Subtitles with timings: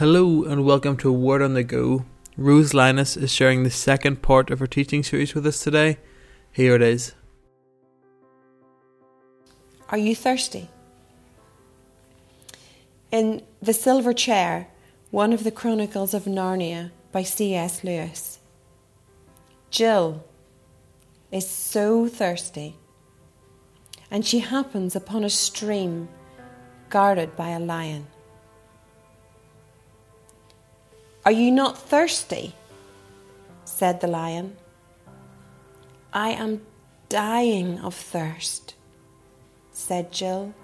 [0.00, 2.06] Hello and welcome to Word on the Go.
[2.38, 5.98] Rose Linus is sharing the second part of her teaching series with us today.
[6.50, 7.12] Here it is.
[9.90, 10.70] Are you thirsty?
[13.10, 14.68] In The Silver Chair,
[15.10, 17.84] one of the Chronicles of Narnia by C.S.
[17.84, 18.38] Lewis,
[19.68, 20.24] Jill
[21.30, 22.76] is so thirsty
[24.10, 26.08] and she happens upon a stream
[26.88, 28.06] guarded by a lion.
[31.24, 32.54] Are you not thirsty?
[33.64, 34.56] said the lion.
[36.12, 36.62] I am
[37.08, 38.74] dying of thirst,
[39.70, 40.54] said Jill.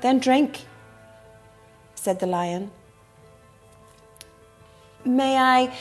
[0.00, 0.64] Then drink,
[1.94, 2.70] said the lion.
[5.04, 5.74] May I,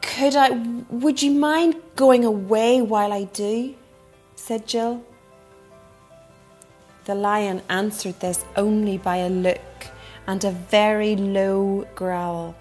[0.00, 0.50] could I,
[0.88, 3.74] would you mind going away while I do?
[4.34, 5.04] said Jill.
[7.04, 9.60] The lion answered this only by a look
[10.26, 12.54] and a very low growl.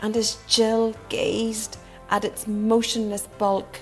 [0.00, 1.78] And as Jill gazed
[2.10, 3.80] at its motionless bulk,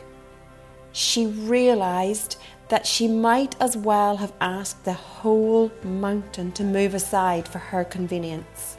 [0.92, 2.36] she realized
[2.69, 7.84] that she might as well have asked the whole mountain to move aside for her
[7.84, 8.77] convenience.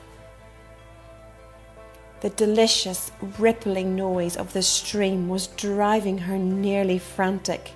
[2.21, 7.71] The delicious rippling noise of the stream was driving her nearly frantic.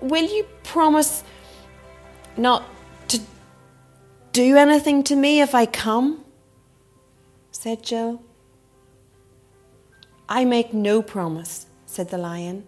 [0.00, 1.24] will you promise
[2.36, 2.64] not
[4.36, 6.22] do anything to me if I come?
[7.50, 8.20] said Jill.
[10.28, 12.66] I make no promise, said the lion.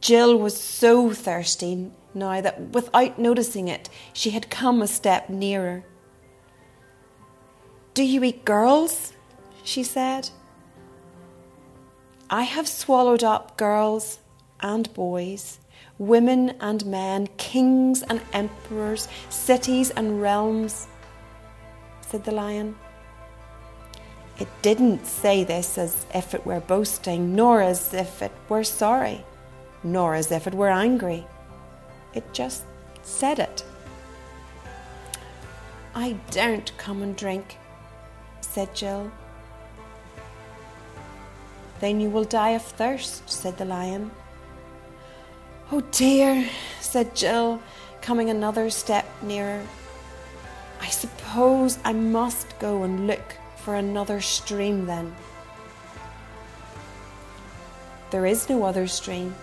[0.00, 5.82] Jill was so thirsty now that without noticing it, she had come a step nearer.
[7.94, 9.14] Do you eat girls?
[9.64, 10.30] she said.
[12.30, 14.20] I have swallowed up girls
[14.60, 15.58] and boys
[15.98, 20.86] women and men, kings and emperors, cities and realms,
[22.00, 22.76] said the lion.
[24.38, 29.24] It didn't say this as if it were boasting, nor as if it were sorry,
[29.84, 31.26] nor as if it were angry.
[32.14, 32.64] It just
[33.02, 33.64] said it.
[35.94, 37.58] I don't come and drink,
[38.40, 39.12] said Jill.
[41.80, 44.10] Then you will die of thirst, said the lion.
[45.74, 46.46] Oh dear,
[46.80, 47.62] said Jill,
[48.02, 49.66] coming another step nearer.
[50.82, 55.16] I suppose I must go and look for another stream then.
[58.10, 59.34] There is no other stream,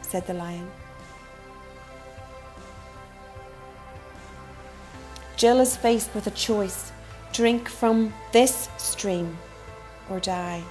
[0.00, 0.68] said the lion.
[5.36, 6.90] Jill is faced with a choice
[7.32, 9.38] drink from this stream
[10.10, 10.64] or die.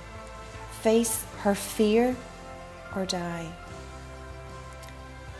[0.81, 2.17] Face her fear
[2.97, 3.49] or die.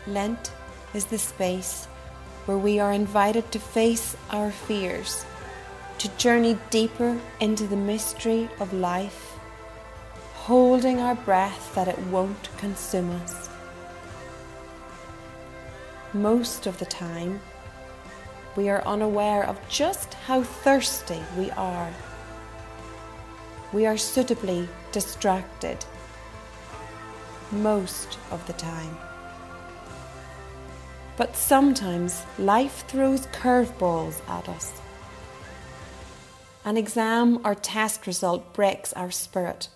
[0.06, 0.52] Lent
[0.94, 1.86] is the space
[2.46, 5.24] where we are invited to face our fears,
[5.98, 9.38] to journey deeper into the mystery of life,
[10.34, 13.48] holding our breath that it won't consume us.
[16.12, 17.40] Most of the time,
[18.56, 21.90] we are unaware of just how thirsty we are.
[23.72, 25.84] We are suitably distracted
[27.52, 28.96] most of the time.
[31.22, 34.72] But sometimes life throws curveballs at us.
[36.64, 39.68] An exam or test result breaks our spirit.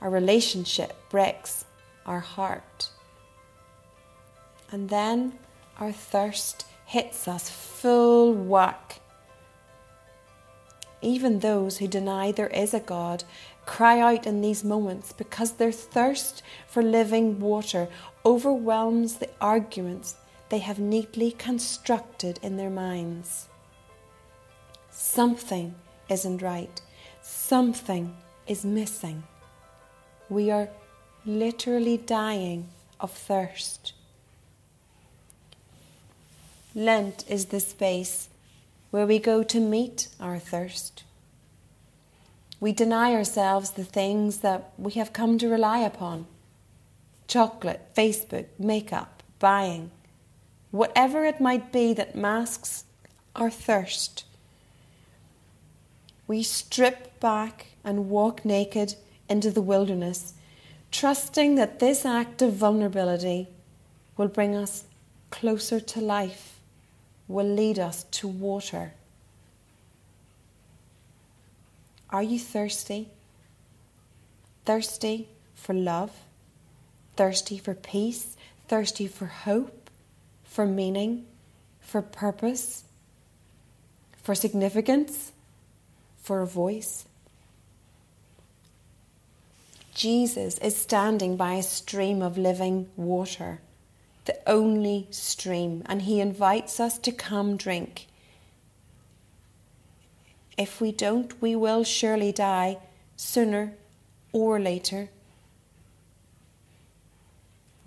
[0.00, 1.66] A relationship breaks
[2.06, 2.88] our heart.
[4.72, 5.38] And then
[5.78, 9.02] our thirst hits us full whack.
[11.02, 13.22] Even those who deny there is a God
[13.66, 17.86] cry out in these moments because their thirst for living water
[18.24, 20.16] overwhelms the arguments
[20.50, 23.48] they have neatly constructed in their minds.
[24.90, 25.74] Something
[26.08, 26.80] isn't right,
[27.22, 29.22] something is missing.
[30.28, 30.68] We are
[31.24, 32.68] literally dying
[33.00, 33.92] of thirst.
[36.74, 38.28] Lent is the space
[38.90, 41.04] where we go to meet our thirst.
[42.60, 46.26] We deny ourselves the things that we have come to rely upon
[47.26, 49.90] chocolate, Facebook, makeup, buying
[50.70, 52.84] whatever it might be that masks
[53.34, 54.24] our thirst.
[56.26, 58.94] We strip back and walk naked
[59.28, 60.34] into the wilderness,
[60.90, 63.48] trusting that this act of vulnerability
[64.16, 64.84] will bring us
[65.30, 66.60] closer to life,
[67.28, 68.92] will lead us to water.
[72.10, 73.08] Are you thirsty?
[74.64, 76.10] Thirsty for love?
[77.16, 78.36] Thirsty for peace?
[78.66, 79.87] Thirsty for hope?
[80.48, 81.26] For meaning,
[81.80, 82.84] for purpose,
[84.22, 85.30] for significance,
[86.20, 87.04] for a voice.
[89.94, 93.60] Jesus is standing by a stream of living water,
[94.24, 98.06] the only stream, and he invites us to come drink.
[100.56, 102.78] If we don't, we will surely die
[103.16, 103.74] sooner
[104.32, 105.08] or later.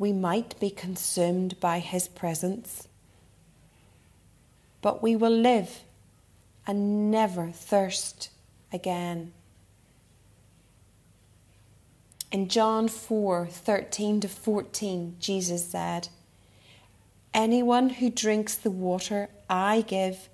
[0.01, 2.88] We might be consumed by his presence,
[4.81, 5.81] but we will live
[6.65, 8.31] and never thirst
[8.74, 9.31] again.
[12.31, 16.07] In John 4 13 to 14, Jesus said,
[17.31, 20.30] Anyone who drinks the water I give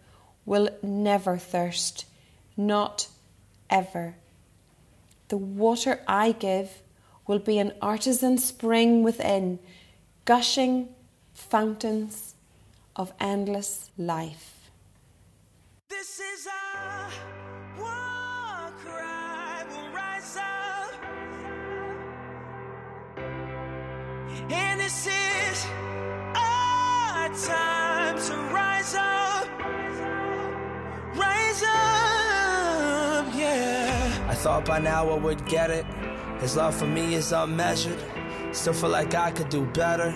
[0.46, 2.06] will never thirst,
[2.56, 3.10] not
[3.70, 4.16] ever.
[5.28, 6.82] The water I give
[7.28, 9.60] will be an artesian spring within,
[10.26, 10.88] gushing
[11.34, 12.36] fountains
[12.96, 14.72] of endless life.
[15.90, 17.10] This is our
[17.78, 19.66] war cry.
[19.70, 20.94] We'll rise up.
[24.50, 25.66] And this is
[26.36, 29.48] our time to rise up.
[31.16, 34.28] Rise up, yeah.
[34.30, 35.86] I thought by now I would get it.
[36.40, 38.00] His love for me is unmeasured.
[38.52, 40.14] Still feel like I could do better.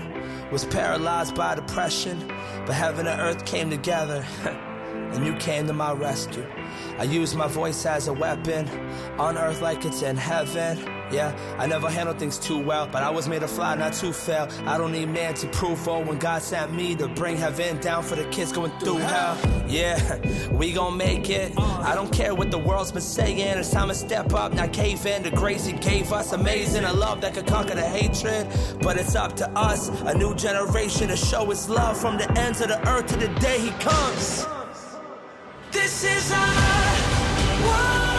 [0.51, 2.27] Was paralyzed by depression,
[2.65, 4.25] but heaven and earth came together.
[4.45, 6.45] and you came to my rescue.
[6.97, 8.67] I use my voice as a weapon,
[9.19, 10.77] on earth like it's in heaven.
[11.11, 14.13] Yeah, I never handle things too well, but I was made to fly, not to
[14.13, 14.47] fail.
[14.65, 18.03] I don't need man to prove for when God sent me to bring heaven down
[18.03, 19.37] for the kids going through hell.
[19.67, 19.99] Yeah,
[20.51, 21.57] we gon' make it.
[21.59, 23.39] I don't care what the world's been saying.
[23.39, 25.23] It's time to step up, not cave in.
[25.23, 26.85] The grace He gave us, amazing.
[26.85, 28.47] A love that could conquer the hatred.
[28.81, 32.61] But it's up to us, a new generation, to show His love from the ends
[32.61, 34.45] of the earth to the day He comes.
[35.91, 38.10] This is our war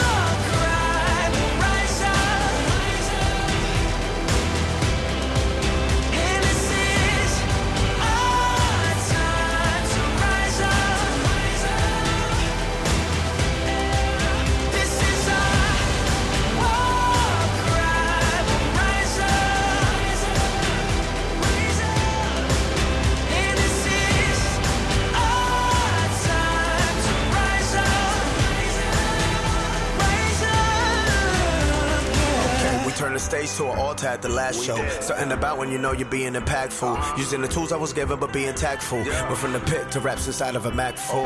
[33.63, 34.77] to an altar at the last show.
[35.01, 37.19] Something about when you know you're being impactful.
[37.19, 38.99] Using the tools I was given, but being tactful.
[38.99, 41.23] Went from the pit to raps inside of a Mac 4.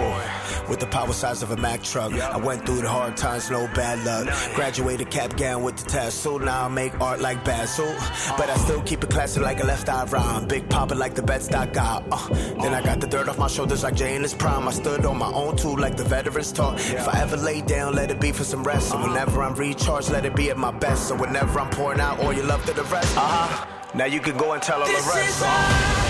[0.68, 2.12] With the power size of a Mac truck.
[2.12, 4.54] I went through the hard times, no bad luck.
[4.54, 6.38] Graduated cap gown with the tassel.
[6.38, 7.94] Now I make art like Basil.
[8.36, 10.46] But I still keep it classy like a left eye rhyme.
[10.46, 12.02] Big papa like the Bed-Stuy guy.
[12.10, 12.28] Uh,
[12.60, 14.68] then I got the dirt off my shoulders like Jay in his prime.
[14.68, 16.78] I stood on my own too, like the veterans taught.
[16.78, 18.92] If I ever lay down, let it be for some rest.
[18.92, 21.08] And whenever I'm recharged, let it be at my best.
[21.08, 23.66] So whenever I'm pouring out all your love to the rest, uh huh.
[23.94, 26.05] Now you can go and tell all the rest.